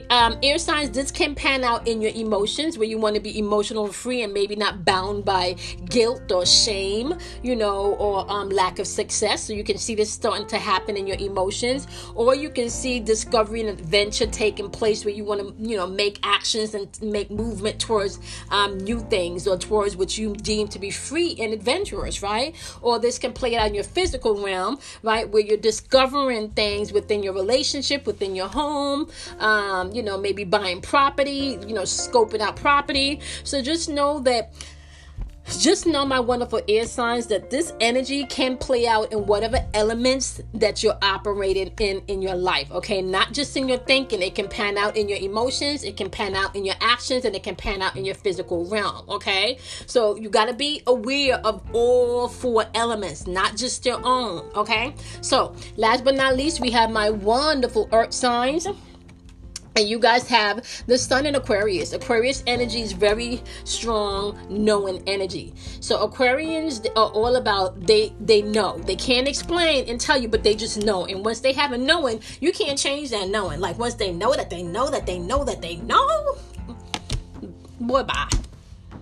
um, 0.10 0.38
air 0.42 0.58
signs, 0.58 0.92
this 0.92 1.12
can 1.12 1.36
pan 1.36 1.64
out 1.64 1.88
in 1.88 2.02
your 2.02 2.12
emotions 2.14 2.78
where 2.78 2.88
you 2.88 2.98
want 2.98 3.16
to 3.16 3.22
be 3.22 3.38
emotional 3.38 3.88
free 3.92 4.24
and 4.24 4.34
maybe 4.34 4.56
not 4.56 4.84
bound 4.84 5.26
by 5.26 5.56
guilt 5.90 6.32
or 6.32 6.46
shame, 6.46 7.14
you 7.44 7.56
know, 7.56 7.94
or 7.96 8.30
um, 8.32 8.50
lack 8.50 8.80
of 8.80 8.88
success. 8.88 9.44
So 9.44 9.54
you 9.54 9.64
can 9.64 9.78
see 9.78 9.94
this 9.94 10.12
starting 10.12 10.48
to 10.48 10.58
happen 10.58 10.98
in 10.98 11.06
your 11.06 11.18
emotions, 11.18 11.88
or 12.16 12.34
you 12.34 12.50
can 12.50 12.70
see 12.70 13.00
discovery 13.00 13.62
and 13.62 13.70
adventure 13.70 14.26
taking 14.26 14.70
place 14.70 15.06
where 15.06 15.14
you 15.14 15.24
want 15.24 15.42
to, 15.42 15.70
you 15.70 15.78
know, 15.78 15.88
make 15.88 16.20
actions 16.24 16.74
and 16.74 16.88
make 17.02 17.30
movement 17.30 17.80
towards 17.80 18.20
um, 18.50 18.78
new 18.80 19.00
things 19.02 19.48
or 19.48 19.58
towards 19.58 19.96
what 19.96 20.18
you 20.18 20.36
deem 20.36 20.68
to 20.70 20.80
be 20.80 20.90
free 20.90 21.36
and 21.40 21.54
adventurous, 21.54 22.24
right? 22.24 22.56
Or 22.82 22.98
this 22.98 23.20
can 23.20 23.34
play 23.34 23.56
out 23.56 23.68
in 23.68 23.76
your 23.76 23.84
physical 23.84 24.44
realm, 24.44 24.80
right, 25.04 25.30
where 25.30 25.44
you're 25.44 25.58
discovering 25.58 26.50
things 26.50 26.92
within 26.92 27.22
your 27.22 27.34
relationship, 27.34 28.08
within 28.08 28.36
your 28.36 28.48
home. 28.48 29.10
Um, 29.40 29.75
um, 29.76 29.92
you 29.92 30.04
know, 30.04 30.18
maybe 30.18 30.44
buying 30.44 30.82
property, 30.82 31.58
you 31.68 31.74
know, 31.74 31.84
scoping 31.84 32.40
out 32.40 32.56
property. 32.56 33.20
So 33.44 33.62
just 33.62 33.90
know 33.90 34.20
that 34.22 34.54
just 35.60 35.86
know 35.86 36.04
my 36.06 36.20
wonderful 36.20 36.60
air 36.68 36.88
signs 36.88 37.28
that 37.28 37.52
this 37.52 37.72
energy 37.80 38.26
can 38.26 38.58
play 38.58 38.88
out 38.88 39.14
in 39.14 39.28
whatever 39.28 39.60
elements 39.76 40.42
that 40.56 40.82
you're 40.82 40.98
operating 41.04 41.72
in 41.80 42.02
in 42.08 42.20
your 42.20 42.34
life 42.34 42.72
okay? 42.72 43.00
Not 43.00 43.32
just 43.32 43.56
in 43.56 43.70
your 43.70 43.78
thinking. 43.78 44.24
It 44.24 44.34
can 44.34 44.48
pan 44.48 44.76
out 44.76 44.98
in 44.98 45.08
your 45.08 45.20
emotions. 45.20 45.84
It 45.84 45.98
can 45.98 46.10
pan 46.10 46.36
out 46.36 46.56
in 46.56 46.66
your 46.66 46.74
actions 46.82 47.26
and 47.26 47.36
it 47.36 47.44
can 47.44 47.56
pan 47.56 47.84
out 47.84 47.96
in 47.96 48.06
your 48.06 48.16
physical 48.16 48.66
realm 48.66 49.08
okay? 49.08 49.60
So 49.86 50.16
you 50.16 50.30
got 50.30 50.46
to 50.46 50.54
be 50.54 50.82
aware 50.88 51.36
of 51.46 51.62
all 51.74 52.28
four 52.28 52.66
elements 52.74 53.28
not 53.28 53.56
just 53.56 53.86
your 53.86 54.04
own 54.04 54.50
okay? 54.56 54.96
So 55.22 55.56
last 55.78 56.04
but 56.04 56.16
not 56.16 56.36
least 56.36 56.60
we 56.60 56.72
have 56.72 56.90
my 56.90 57.12
wonderful 57.12 57.88
earth 57.92 58.14
signs 58.14 58.68
and 59.76 59.88
you 59.88 60.00
guys 60.00 60.28
have 60.28 60.66
the 60.88 60.98
sun 60.98 61.26
in 61.26 61.36
aquarius. 61.36 61.94
Aquarius 61.94 62.44
energy 62.48 62.82
is 62.82 62.94
very 62.94 63.42
strong 63.64 64.38
knowing 64.50 65.04
energy. 65.08 65.54
So 65.82 66.08
aquarians 66.08 66.86
are 66.96 67.10
all 67.10 67.36
about 67.36 67.82
they 67.86 68.14
they 68.22 68.42
know. 68.42 68.78
They 68.80 68.96
can't 68.96 69.28
explain 69.28 69.90
and 69.90 70.00
tell 70.00 70.18
you 70.18 70.28
but 70.28 70.44
they 70.44 70.56
just 70.56 70.84
know. 70.84 71.06
And 71.06 71.24
once 71.26 71.42
they 71.42 71.54
have 71.54 71.72
a 71.74 71.78
knowing 71.78 72.22
you 72.40 72.52
can't 72.52 72.78
change 72.78 73.10
that 73.10 73.30
knowing. 73.30 73.60
Like 73.60 73.78
once 73.78 73.96
they 73.96 74.12
know 74.12 74.34
that 74.34 74.50
they 74.50 74.64
know 74.64 74.90
that 74.90 75.06
they 75.06 75.20
know 75.20 75.44
that 75.44 75.62
they 75.62 75.78
know 75.78 76.38
boy 77.80 78.04
bye. 78.04 78.30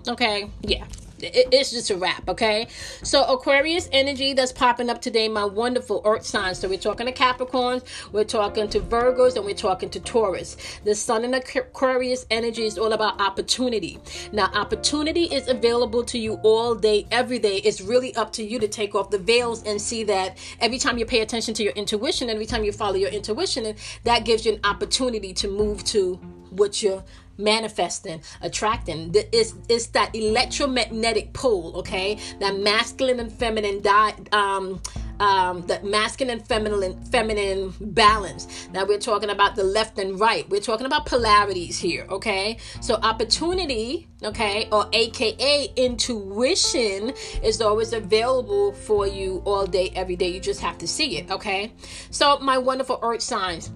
Okay? 0.07 0.49
Yeah 0.61 0.85
it's 1.23 1.71
just 1.71 1.89
a 1.89 1.97
wrap, 1.97 2.27
okay? 2.29 2.67
So 3.03 3.23
Aquarius 3.23 3.89
energy 3.91 4.33
that's 4.33 4.51
popping 4.51 4.89
up 4.89 5.01
today, 5.01 5.27
my 5.27 5.45
wonderful 5.45 6.01
earth 6.05 6.25
signs. 6.25 6.59
So 6.59 6.67
we're 6.67 6.77
talking 6.77 7.05
to 7.05 7.13
Capricorns, 7.13 7.83
we're 8.11 8.23
talking 8.23 8.67
to 8.69 8.79
Virgos, 8.79 9.35
and 9.35 9.45
we're 9.45 9.53
talking 9.53 9.89
to 9.91 9.99
Taurus. 9.99 10.57
The 10.83 10.95
sun 10.95 11.23
in 11.23 11.33
Aquarius 11.33 12.25
energy 12.29 12.65
is 12.65 12.77
all 12.77 12.93
about 12.93 13.21
opportunity. 13.21 13.99
Now, 14.31 14.45
opportunity 14.53 15.23
is 15.23 15.47
available 15.47 16.03
to 16.05 16.17
you 16.17 16.35
all 16.43 16.75
day, 16.75 17.07
every 17.11 17.39
day. 17.39 17.57
It's 17.57 17.81
really 17.81 18.15
up 18.15 18.31
to 18.33 18.43
you 18.43 18.59
to 18.59 18.67
take 18.67 18.95
off 18.95 19.09
the 19.09 19.17
veils 19.17 19.63
and 19.63 19.81
see 19.81 20.03
that 20.05 20.37
every 20.59 20.77
time 20.77 20.97
you 20.97 21.05
pay 21.05 21.21
attention 21.21 21.53
to 21.55 21.63
your 21.63 21.73
intuition, 21.73 22.29
every 22.29 22.45
time 22.45 22.63
you 22.63 22.71
follow 22.71 22.95
your 22.95 23.09
intuition, 23.09 23.75
that 24.03 24.25
gives 24.25 24.45
you 24.45 24.53
an 24.53 24.59
opportunity 24.63 25.33
to 25.33 25.47
move 25.47 25.83
to 25.85 26.19
what 26.49 26.83
you're 26.83 27.03
manifesting, 27.37 28.21
attracting. 28.41 29.11
It's, 29.31 29.53
it's 29.69 29.87
that 29.87 30.15
electromagnetic 30.15 31.33
pull, 31.33 31.77
okay? 31.77 32.17
That 32.39 32.57
masculine 32.57 33.19
and 33.19 33.31
feminine 33.31 33.81
di- 33.81 34.15
um, 34.31 34.81
um, 35.19 35.61
the 35.67 35.79
masculine 35.83 36.39
and 36.39 36.47
feminine 36.47 37.01
feminine 37.05 37.73
balance. 37.79 38.67
Now 38.73 38.85
we're 38.85 38.99
talking 38.99 39.29
about 39.29 39.55
the 39.55 39.63
left 39.63 39.97
and 39.99 40.19
right. 40.19 40.47
We're 40.49 40.61
talking 40.61 40.85
about 40.85 41.05
polarities 41.05 41.79
here, 41.79 42.05
okay? 42.09 42.57
So 42.81 42.95
opportunity, 42.95 44.07
okay, 44.23 44.67
or 44.71 44.87
AKA 44.91 45.73
intuition 45.75 47.13
is 47.43 47.61
always 47.61 47.93
available 47.93 48.73
for 48.73 49.07
you 49.07 49.41
all 49.45 49.65
day, 49.65 49.91
every 49.95 50.15
day. 50.15 50.29
You 50.29 50.39
just 50.39 50.61
have 50.61 50.77
to 50.79 50.87
see 50.87 51.17
it, 51.17 51.31
okay? 51.31 51.71
So 52.09 52.39
my 52.39 52.57
wonderful 52.57 52.99
earth 53.01 53.21
signs 53.21 53.71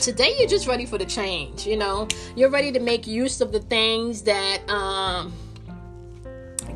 today 0.00 0.34
you're 0.38 0.48
just 0.48 0.66
ready 0.66 0.86
for 0.86 0.98
the 0.98 1.04
change 1.04 1.66
you 1.66 1.76
know? 1.76 2.08
You're 2.36 2.50
ready 2.50 2.72
to 2.72 2.80
make 2.80 3.06
use 3.06 3.40
of 3.40 3.52
the 3.52 3.60
things 3.60 4.22
that 4.22 4.68
um 4.68 5.32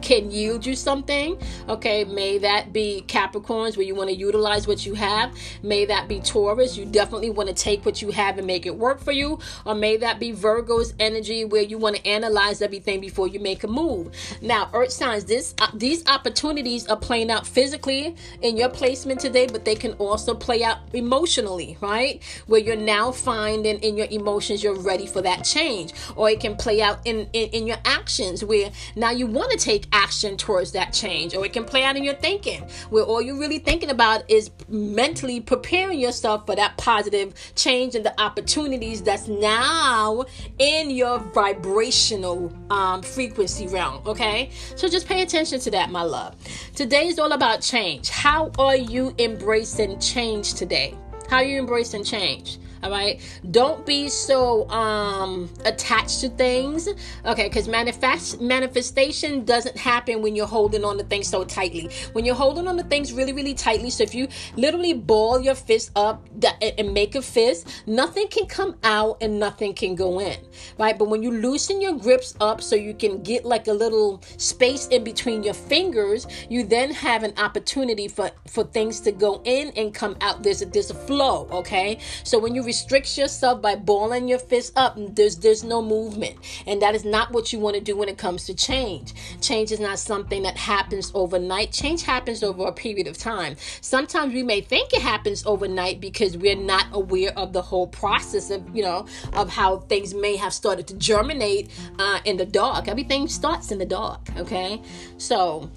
can 0.04 0.30
yield 0.30 0.64
you 0.64 0.76
something. 0.76 1.38
Okay, 1.68 2.04
may 2.04 2.38
that 2.38 2.72
be 2.72 3.04
Capricorns 3.08 3.76
where 3.76 3.86
you 3.86 3.94
want 3.94 4.10
to 4.10 4.14
utilize 4.14 4.68
what 4.68 4.84
you 4.84 4.94
have. 4.94 5.34
May 5.62 5.86
that 5.86 6.08
be 6.08 6.20
Taurus, 6.20 6.76
you 6.76 6.84
definitely 6.84 7.30
want 7.30 7.48
to 7.48 7.54
take 7.54 7.84
what 7.86 8.02
you 8.02 8.10
have 8.10 8.36
and 8.38 8.46
make 8.46 8.66
it 8.66 8.76
work 8.76 9.00
for 9.00 9.12
you. 9.12 9.38
Or 9.64 9.74
may 9.74 9.96
that 9.96 10.20
be 10.20 10.30
Virgo's 10.30 10.92
energy 11.00 11.44
where 11.44 11.62
you 11.62 11.78
want 11.78 11.96
to 11.96 12.06
analyze 12.06 12.60
everything 12.60 13.00
before 13.00 13.28
you 13.28 13.40
make 13.40 13.64
a 13.64 13.68
move. 13.68 14.14
Now, 14.42 14.68
Earth 14.74 14.92
signs, 14.92 15.24
this 15.24 15.54
uh, 15.58 15.68
these 15.72 16.06
opportunities 16.06 16.86
are 16.86 16.96
playing 16.96 17.30
out 17.30 17.46
physically 17.46 18.14
in 18.42 18.56
your 18.58 18.68
placement 18.68 19.20
today, 19.20 19.46
but 19.46 19.64
they 19.64 19.74
can 19.74 19.94
also 19.94 20.34
play 20.34 20.62
out 20.62 20.78
emotionally, 20.92 21.78
right? 21.80 22.22
Where 22.46 22.60
you're 22.60 22.76
now 22.76 23.10
finding 23.10 23.78
in 23.78 23.96
your 23.96 24.08
emotions 24.10 24.62
you're 24.62 24.78
ready 24.78 25.06
for 25.06 25.22
that 25.22 25.44
change. 25.44 25.94
Or 26.14 26.28
it 26.28 26.40
can 26.40 26.56
play 26.56 26.82
out 26.82 27.00
in, 27.06 27.28
in, 27.32 27.48
in 27.50 27.66
your 27.66 27.78
actions 27.86 28.44
where 28.44 28.70
now 28.96 29.10
you 29.10 29.26
want 29.26 29.50
to 29.52 29.56
take 29.56 29.86
action 29.94 30.36
towards 30.36 30.72
that 30.72 30.92
change. 30.92 31.34
Or 31.34 31.46
it 31.46 31.52
can 31.54 31.64
play 31.64 31.84
out 31.84 31.96
in 31.96 32.04
your 32.04 32.14
thinking, 32.14 32.66
where 32.90 33.04
all 33.04 33.22
you're 33.22 33.38
really 33.38 33.60
thinking 33.60 33.90
about 33.90 34.28
is 34.28 34.50
mentally 34.68 35.40
preparing 35.40 35.98
yourself 35.98 36.44
for 36.44 36.56
that 36.56 36.76
positive 36.76 37.32
change 37.54 37.94
and 37.94 38.04
the 38.04 38.20
opportunities 38.20 39.00
that's 39.00 39.28
now 39.28 40.24
in 40.58 40.90
your 40.90 41.18
vibrational 41.18 42.52
um, 42.70 43.02
frequency 43.02 43.68
realm. 43.68 44.02
Okay? 44.04 44.50
So 44.76 44.88
just 44.88 45.06
pay 45.06 45.22
attention 45.22 45.60
to 45.60 45.70
that, 45.70 45.90
my 45.90 46.02
love. 46.02 46.34
Today 46.74 47.06
is 47.06 47.18
all 47.18 47.32
about 47.32 47.62
change. 47.62 48.10
How 48.10 48.50
are 48.58 48.76
you 48.76 49.14
embracing 49.18 50.00
change 50.00 50.54
today? 50.54 50.94
How 51.30 51.36
are 51.36 51.44
you 51.44 51.60
embracing 51.60 52.02
change? 52.04 52.58
All 52.84 52.90
right 52.90 53.20
don't 53.50 53.84
be 53.86 54.08
so 54.08 54.68
um 54.68 55.50
attached 55.64 56.20
to 56.20 56.28
things 56.28 56.88
okay? 57.24 57.48
Because 57.48 57.68
manifest 57.68 58.40
manifestation 58.40 59.44
doesn't 59.44 59.76
happen 59.76 60.22
when 60.22 60.36
you're 60.36 60.46
holding 60.46 60.84
on 60.84 60.98
to 60.98 61.04
things 61.04 61.28
so 61.28 61.44
tightly. 61.44 61.90
When 62.12 62.24
you're 62.24 62.34
holding 62.34 62.68
on 62.68 62.76
to 62.76 62.82
things 62.84 63.12
really 63.12 63.32
really 63.32 63.54
tightly 63.54 63.90
so 63.90 64.02
if 64.02 64.14
you 64.14 64.28
literally 64.56 64.92
ball 64.92 65.40
your 65.40 65.54
fist 65.54 65.90
up 65.96 66.26
and 66.60 66.92
make 66.92 67.14
a 67.14 67.22
fist 67.22 67.82
nothing 67.86 68.28
can 68.28 68.46
come 68.46 68.76
out 68.84 69.18
and 69.20 69.38
nothing 69.38 69.74
can 69.74 69.94
go 69.94 70.20
in 70.20 70.36
right? 70.78 70.98
But 70.98 71.08
when 71.08 71.22
you 71.22 71.30
loosen 71.30 71.80
your 71.80 71.94
grips 71.94 72.34
up 72.40 72.60
so 72.60 72.76
you 72.76 72.94
can 72.94 73.22
get 73.22 73.44
like 73.44 73.66
a 73.66 73.72
little 73.72 74.22
space 74.36 74.86
in 74.88 75.04
between 75.04 75.42
your 75.42 75.54
fingers 75.54 76.26
you 76.48 76.64
then 76.64 76.90
have 76.92 77.22
an 77.22 77.32
opportunity 77.38 78.08
for 78.08 78.30
for 78.48 78.64
things 78.64 79.00
to 79.00 79.12
go 79.12 79.40
in 79.44 79.70
and 79.76 79.94
come 79.94 80.16
out. 80.20 80.42
There's 80.42 80.62
a 80.62 80.66
there's 80.66 80.90
a 80.90 80.94
flow 80.94 81.48
okay? 81.50 81.98
So 82.24 82.38
when 82.38 82.54
you 82.54 82.62
restricts 82.74 83.16
yourself 83.16 83.62
by 83.62 83.76
balling 83.76 84.26
your 84.26 84.40
fist 84.40 84.72
up, 84.74 84.94
there's 84.96 85.36
there's 85.36 85.62
no 85.62 85.80
movement. 85.80 86.34
And 86.66 86.82
that 86.82 86.96
is 86.96 87.04
not 87.04 87.30
what 87.30 87.52
you 87.52 87.60
want 87.60 87.76
to 87.76 87.80
do 87.80 87.96
when 87.96 88.08
it 88.08 88.18
comes 88.18 88.46
to 88.46 88.54
change. 88.54 89.14
Change 89.40 89.70
is 89.70 89.78
not 89.78 90.00
something 90.00 90.42
that 90.42 90.56
happens 90.56 91.12
overnight. 91.14 91.70
Change 91.70 92.02
happens 92.02 92.42
over 92.42 92.66
a 92.66 92.72
period 92.72 93.06
of 93.06 93.16
time. 93.16 93.54
Sometimes 93.80 94.34
we 94.34 94.42
may 94.42 94.60
think 94.60 94.92
it 94.92 95.02
happens 95.02 95.46
overnight 95.46 96.00
because 96.00 96.36
we're 96.36 96.56
not 96.56 96.86
aware 96.92 97.32
of 97.38 97.52
the 97.52 97.62
whole 97.62 97.86
process 97.86 98.50
of, 98.50 98.60
you 98.74 98.82
know, 98.82 99.06
of 99.34 99.48
how 99.48 99.76
things 99.92 100.12
may 100.12 100.34
have 100.34 100.52
started 100.52 100.88
to 100.88 100.94
germinate 100.94 101.70
uh, 102.00 102.18
in 102.24 102.36
the 102.36 102.46
dark. 102.46 102.88
Everything 102.88 103.28
starts 103.28 103.70
in 103.70 103.78
the 103.78 103.86
dark, 103.86 104.20
okay? 104.36 104.82
So, 105.16 105.70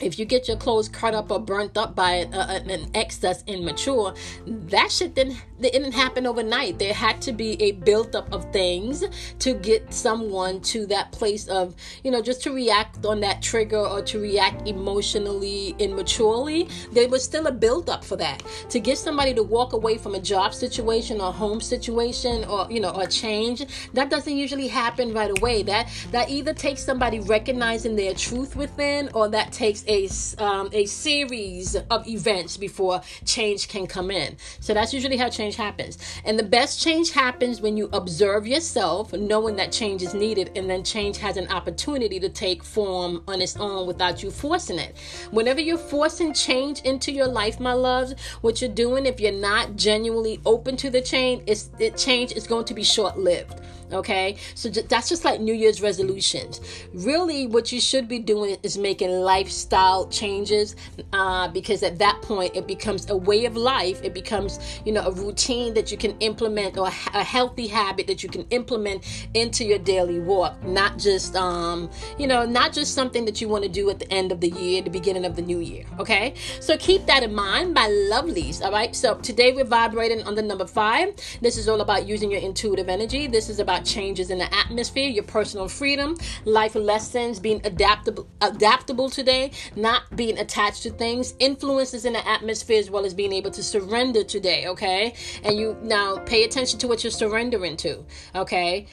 if 0.00 0.18
you 0.18 0.24
get 0.24 0.48
your 0.48 0.56
clothes 0.56 0.88
cut 0.88 1.14
up 1.14 1.30
or 1.30 1.38
burnt 1.38 1.76
up 1.76 1.94
by 1.94 2.26
an 2.32 2.90
ex 2.94 3.16
that's 3.18 3.44
immature, 3.46 4.14
that 4.46 4.90
shit 4.90 5.14
didn't, 5.60 5.84
didn't 5.84 5.92
happen 5.92 6.26
overnight. 6.26 6.78
There 6.78 6.94
had 6.94 7.20
to 7.22 7.32
be 7.32 7.60
a 7.62 7.72
buildup 7.72 8.32
of 8.32 8.50
things 8.52 9.04
to 9.40 9.54
get 9.54 9.92
someone 9.92 10.60
to 10.62 10.86
that 10.86 11.12
place 11.12 11.48
of, 11.48 11.74
you 12.02 12.10
know, 12.10 12.22
just 12.22 12.42
to 12.44 12.52
react 12.52 13.04
on 13.04 13.20
that 13.20 13.42
trigger 13.42 13.78
or 13.78 14.02
to 14.02 14.20
react 14.20 14.66
emotionally 14.66 15.74
immaturely. 15.78 16.68
There 16.92 17.08
was 17.08 17.22
still 17.22 17.46
a 17.46 17.52
buildup 17.52 18.04
for 18.04 18.16
that. 18.16 18.42
To 18.70 18.80
get 18.80 18.98
somebody 18.98 19.34
to 19.34 19.42
walk 19.42 19.72
away 19.72 19.98
from 19.98 20.14
a 20.14 20.20
job 20.20 20.54
situation 20.54 21.20
or 21.20 21.32
home 21.32 21.60
situation 21.60 22.44
or, 22.44 22.66
you 22.70 22.80
know, 22.80 22.92
a 22.92 23.06
change, 23.06 23.64
that 23.92 24.10
doesn't 24.10 24.36
usually 24.36 24.68
happen 24.68 25.12
right 25.12 25.36
away. 25.38 25.62
That 25.62 25.88
that 26.10 26.30
either 26.30 26.54
takes 26.54 26.84
somebody 26.84 27.20
recognizing 27.20 27.96
their 27.96 28.14
truth 28.14 28.56
within 28.56 29.10
or 29.14 29.28
that 29.28 29.52
takes 29.52 29.84
a 29.86 30.08
um, 30.42 30.70
a 30.72 30.86
series 30.86 31.76
of 31.76 32.06
events 32.08 32.56
before 32.56 33.00
change 33.24 33.68
can 33.68 33.86
come 33.86 34.10
in. 34.10 34.36
So 34.60 34.74
that's 34.74 34.92
usually 34.92 35.16
how 35.16 35.28
change 35.28 35.43
happens. 35.52 35.98
And 36.24 36.38
the 36.38 36.44
best 36.44 36.82
change 36.82 37.10
happens 37.10 37.60
when 37.60 37.76
you 37.76 37.88
observe 37.92 38.46
yourself, 38.46 39.12
knowing 39.12 39.56
that 39.56 39.72
change 39.72 40.02
is 40.02 40.14
needed, 40.14 40.52
and 40.56 40.68
then 40.68 40.82
change 40.82 41.18
has 41.18 41.36
an 41.36 41.48
opportunity 41.48 42.18
to 42.20 42.28
take 42.28 42.62
form 42.62 43.22
on 43.28 43.42
its 43.42 43.56
own 43.56 43.86
without 43.86 44.22
you 44.22 44.30
forcing 44.30 44.78
it. 44.78 44.96
Whenever 45.30 45.60
you're 45.60 45.76
forcing 45.76 46.32
change 46.32 46.80
into 46.80 47.12
your 47.12 47.28
life, 47.28 47.60
my 47.60 47.72
loves, 47.72 48.14
what 48.40 48.60
you're 48.60 48.70
doing, 48.70 49.06
if 49.06 49.20
you're 49.20 49.32
not 49.32 49.76
genuinely 49.76 50.40
open 50.46 50.76
to 50.78 50.88
the 50.88 51.00
change, 51.00 51.42
is 51.46 51.70
it 51.78 51.96
change 51.96 52.32
is 52.32 52.46
going 52.46 52.64
to 52.64 52.74
be 52.74 52.82
short 52.82 53.18
lived. 53.18 53.60
Okay, 53.92 54.36
so 54.54 54.70
that's 54.70 55.08
just 55.08 55.24
like 55.24 55.40
New 55.40 55.54
Year's 55.54 55.82
resolutions. 55.82 56.60
Really, 56.94 57.46
what 57.46 57.70
you 57.70 57.80
should 57.80 58.08
be 58.08 58.18
doing 58.18 58.56
is 58.62 58.78
making 58.78 59.10
lifestyle 59.10 60.08
changes 60.08 60.74
uh, 61.12 61.48
because 61.48 61.82
at 61.82 61.98
that 61.98 62.20
point 62.22 62.56
it 62.56 62.66
becomes 62.66 63.08
a 63.10 63.16
way 63.16 63.44
of 63.44 63.56
life. 63.56 64.02
It 64.02 64.14
becomes, 64.14 64.80
you 64.84 64.92
know, 64.92 65.02
a 65.02 65.12
routine 65.12 65.33
routine 65.34 65.74
that 65.74 65.90
you 65.90 65.98
can 65.98 66.16
implement 66.20 66.78
or 66.78 66.86
a 66.86 67.24
healthy 67.24 67.66
habit 67.66 68.06
that 68.06 68.22
you 68.22 68.28
can 68.28 68.46
implement 68.50 69.04
into 69.34 69.64
your 69.64 69.78
daily 69.78 70.20
walk. 70.20 70.62
Not 70.64 70.96
just 70.96 71.34
um 71.34 71.90
you 72.18 72.28
know 72.28 72.46
not 72.46 72.72
just 72.72 72.94
something 72.94 73.24
that 73.24 73.40
you 73.40 73.48
want 73.48 73.64
to 73.64 73.68
do 73.68 73.90
at 73.90 73.98
the 73.98 74.10
end 74.12 74.30
of 74.30 74.40
the 74.40 74.50
year 74.50 74.80
the 74.82 74.90
beginning 74.90 75.24
of 75.24 75.34
the 75.34 75.42
new 75.42 75.58
year 75.58 75.84
okay? 75.98 76.34
So 76.60 76.76
keep 76.76 77.06
that 77.06 77.24
in 77.24 77.34
mind 77.34 77.74
my 77.74 77.88
lovelies 78.12 78.62
all 78.62 78.70
right? 78.70 78.94
So 78.94 79.16
today 79.16 79.52
we're 79.52 79.64
vibrating 79.64 80.22
on 80.22 80.36
the 80.36 80.42
number 80.42 80.66
five. 80.66 81.14
This 81.42 81.56
is 81.56 81.68
all 81.68 81.80
about 81.80 82.06
using 82.06 82.30
your 82.30 82.40
intuitive 82.40 82.88
energy. 82.88 83.26
This 83.26 83.48
is 83.48 83.58
about 83.58 83.84
changes 83.84 84.30
in 84.30 84.38
the 84.38 84.54
atmosphere 84.54 85.08
your 85.08 85.24
personal 85.24 85.68
freedom 85.68 86.16
life 86.44 86.76
lessons 86.76 87.40
being 87.40 87.60
adaptable 87.64 88.28
adaptable 88.40 89.10
today 89.10 89.50
not 89.74 90.02
being 90.14 90.38
attached 90.38 90.82
to 90.84 90.90
things 90.90 91.34
influences 91.40 92.04
in 92.04 92.12
the 92.12 92.28
atmosphere 92.28 92.78
as 92.78 92.88
well 92.90 93.04
as 93.04 93.14
being 93.14 93.32
able 93.32 93.50
to 93.50 93.62
surrender 93.62 94.22
today 94.22 94.66
okay 94.68 95.12
and 95.42 95.56
you 95.58 95.76
now 95.82 96.16
pay 96.18 96.44
attention 96.44 96.78
to 96.78 96.88
what 96.88 97.04
you're 97.04 97.10
surrendering 97.10 97.76
to 97.76 98.04
okay 98.34 98.86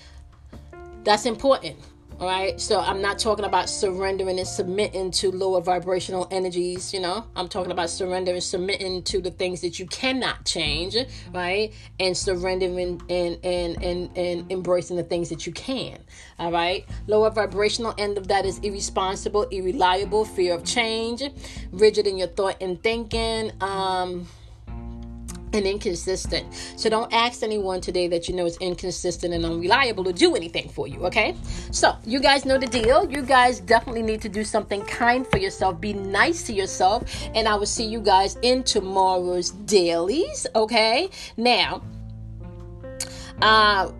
that's 1.04 1.26
important 1.26 1.76
all 2.22 2.28
right. 2.28 2.62
So 2.62 2.80
I'm 2.80 3.02
not 3.02 3.18
talking 3.18 3.46
about 3.46 3.68
surrendering 3.68 4.38
and 4.38 4.48
submitting 4.48 5.10
to 5.10 5.32
lower 5.32 5.60
vibrational 5.60 6.28
energies, 6.30 6.94
you 6.94 7.00
know. 7.00 7.26
I'm 7.36 7.48
talking 7.48 7.72
about 7.72 7.90
surrendering, 7.90 8.40
submitting 8.42 9.02
to 9.06 9.22
the 9.22 9.32
things 9.32 9.62
that 9.62 9.80
you 9.80 9.88
cannot 9.88 10.46
change, 10.46 10.96
right? 11.34 11.74
And 12.00 12.16
surrendering 12.16 13.02
and 13.10 13.40
and 13.44 13.84
and, 13.84 14.16
and 14.16 14.52
embracing 14.52 14.98
the 14.98 15.04
things 15.04 15.30
that 15.30 15.48
you 15.48 15.52
can. 15.52 15.98
All 16.38 16.52
right. 16.52 16.86
Lower 17.08 17.32
vibrational 17.32 17.96
end 17.98 18.20
of 18.20 18.28
that 18.28 18.46
is 18.46 18.60
irresponsible, 18.60 19.48
irreliable, 19.50 20.24
fear 20.24 20.54
of 20.54 20.64
change, 20.64 21.24
rigid 21.72 22.06
in 22.06 22.20
your 22.20 22.28
thought 22.28 22.62
and 22.62 22.84
thinking. 22.84 23.52
Um 23.62 24.28
and 25.54 25.66
inconsistent. 25.66 26.46
So 26.76 26.90
don't 26.90 27.12
ask 27.14 27.44
anyone 27.44 27.82
today 27.82 28.08
that 28.10 28.28
you 28.28 28.36
know 28.36 28.46
is 28.46 28.58
inconsistent 28.58 29.34
and 29.34 29.46
unreliable 29.46 30.04
to 30.06 30.14
do 30.14 30.36
anything 30.36 30.70
for 30.70 30.88
you, 30.88 31.06
okay? 31.06 31.36
So 31.72 31.96
you 32.06 32.20
guys 32.20 32.46
know 32.46 32.58
the 32.58 32.68
deal. 32.68 33.10
You 33.10 33.22
guys 33.22 33.60
definitely 33.60 34.04
need 34.04 34.22
to 34.22 34.30
do 34.30 34.44
something 34.44 34.82
kind 34.86 35.26
for 35.28 35.38
yourself. 35.38 35.80
Be 35.80 35.94
nice 35.94 36.44
to 36.44 36.54
yourself. 36.54 37.04
And 37.36 37.48
I 37.48 37.56
will 37.56 37.66
see 37.66 37.86
you 37.86 38.02
guys 38.02 38.38
in 38.42 38.64
tomorrow's 38.64 39.52
dailies, 39.52 40.48
okay? 40.56 41.10
Now, 41.38 41.82
uh 43.42 43.92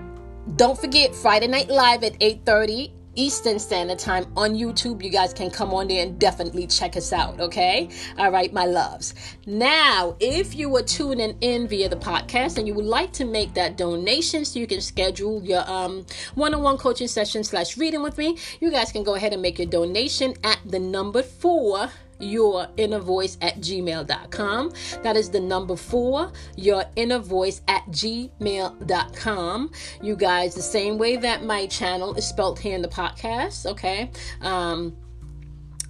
don't 0.56 0.78
forget 0.78 1.14
Friday 1.14 1.48
Night 1.48 1.70
Live 1.70 2.04
at 2.04 2.20
8:30 2.20 3.01
Eastern 3.16 3.60
Standard 3.60 4.00
Time 4.00 4.26
on 4.36 4.56
YouTube. 4.56 5.04
You 5.04 5.10
guys 5.10 5.34
can 5.34 5.50
come 5.50 5.74
on 5.74 5.88
there 5.88 6.06
and 6.06 6.20
definitely 6.20 6.68
check 6.68 6.96
us 6.96 7.12
out, 7.14 7.40
okay? 7.40 7.90
All 8.18 8.32
right, 8.32 8.52
my 8.54 8.66
loves. 8.66 9.14
Now, 9.46 10.16
if 10.20 10.56
you 10.56 10.70
were 10.70 10.84
tuning 10.84 11.38
in 11.42 11.68
via 11.68 11.90
the 11.90 11.96
podcast 11.96 12.58
and 12.58 12.68
you 12.68 12.74
would 12.74 12.86
like 12.86 13.12
to 13.14 13.26
make 13.26 13.54
that 13.54 13.78
donation 13.78 14.46
so 14.46 14.60
you 14.60 14.68
can 14.68 14.82
schedule 14.82 15.44
your 15.44 15.70
um, 15.70 16.06
one-on-one 16.36 16.78
coaching 16.78 17.08
session 17.08 17.44
slash 17.44 17.78
reading 17.78 18.02
with 18.02 18.18
me, 18.18 18.38
you 18.60 18.72
guys 18.72 18.92
can 18.92 19.04
go 19.04 19.16
ahead 19.16 19.34
and 19.34 19.42
make 19.42 19.60
your 19.60 19.68
donation 19.68 20.34
at 20.44 20.60
the 20.66 20.80
number 20.80 21.24
four 21.24 21.90
your 22.22 22.68
inner 22.78 23.00
voice 23.00 23.38
at 23.42 23.58
gmail.com. 23.58 24.74
That 25.04 25.18
is 25.18 25.30
the 25.30 25.40
number 25.40 25.76
four, 25.76 26.32
your 26.56 26.86
inner 26.96 27.20
voice 27.20 27.62
at 27.68 27.86
gmail.com. 27.88 29.72
You 30.02 30.16
guys, 30.16 30.56
the 30.56 30.62
same 30.62 30.98
way 30.98 31.18
that 31.18 31.44
my 31.44 31.68
channel 31.68 32.14
is 32.16 32.28
spelled 32.28 32.60
here 32.60 32.76
in 32.76 32.82
the 32.82 32.88
podcast, 32.88 33.66
okay? 33.66 34.12
Um, 34.42 34.96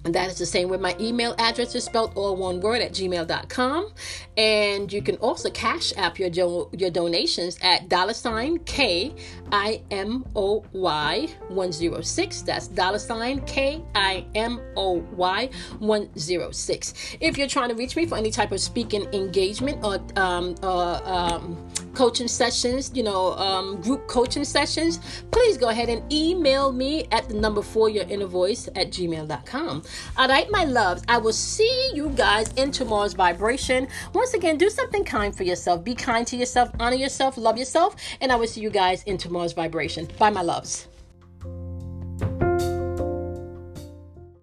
and 0.04 0.14
that 0.14 0.28
is 0.28 0.38
the 0.38 0.46
same 0.46 0.68
with 0.68 0.80
my 0.80 0.96
email 0.98 1.34
address 1.38 1.74
is 1.74 1.84
spelled 1.84 2.12
all 2.16 2.34
one 2.36 2.60
word 2.60 2.82
at 2.82 2.92
gmail.com. 2.92 3.92
And 4.36 4.92
you 4.92 5.00
can 5.00 5.16
also 5.16 5.48
cash 5.50 5.92
app 5.96 6.18
your, 6.18 6.30
do- 6.30 6.68
your 6.72 6.90
donations 6.90 7.56
at 7.62 7.88
dollar 7.88 8.14
sign 8.14 8.58
K 8.60 9.14
I 9.52 9.80
M 9.90 10.24
O 10.34 10.64
Y 10.72 11.28
106. 11.48 12.42
That's 12.42 12.68
dollar 12.68 12.98
sign 12.98 13.42
K 13.42 13.82
I 13.94 14.26
M 14.34 14.60
O 14.76 14.96
Y 15.14 15.50
106. 15.78 16.94
If 17.20 17.38
you're 17.38 17.48
trying 17.48 17.68
to 17.68 17.74
reach 17.76 17.94
me 17.94 18.06
for 18.06 18.18
any 18.18 18.30
type 18.30 18.50
of 18.50 18.60
speaking 18.60 19.06
engagement 19.14 19.84
or 19.84 20.00
um, 20.16 20.56
um, 20.62 21.68
coaching 21.94 22.28
sessions, 22.28 22.90
you 22.94 23.02
know, 23.02 23.32
um, 23.34 23.80
group 23.80 24.06
coaching 24.08 24.44
sessions, 24.44 24.98
please 25.30 25.56
go 25.56 25.68
ahead 25.68 25.88
and 25.88 26.10
email 26.12 26.72
me 26.72 27.06
at 27.12 27.28
the 27.28 27.34
number 27.34 27.62
four 27.62 27.88
your 27.88 28.04
inner 28.04 28.26
voice 28.26 28.68
at 28.76 28.90
gmail.com. 28.90 29.82
All 30.16 30.28
right, 30.28 30.50
my 30.50 30.64
loves, 30.64 31.02
I 31.08 31.18
will 31.18 31.32
see 31.32 31.90
you 31.94 32.10
guys 32.10 32.52
in 32.54 32.70
tomorrow's 32.70 33.14
vibration. 33.14 33.88
Once 34.12 34.34
again, 34.34 34.58
do 34.58 34.70
something 34.70 35.04
kind 35.04 35.34
for 35.34 35.44
yourself. 35.44 35.84
Be 35.84 35.94
kind 35.94 36.26
to 36.28 36.36
yourself, 36.36 36.70
honor 36.80 36.96
yourself, 36.96 37.36
love 37.36 37.58
yourself, 37.58 37.96
and 38.20 38.32
I 38.32 38.36
will 38.36 38.46
see 38.46 38.60
you 38.60 38.70
guys 38.70 39.02
in 39.04 39.18
tomorrow's 39.18 39.52
vibration. 39.52 40.08
Bye, 40.18 40.30
my 40.30 40.42
loves. 40.42 40.88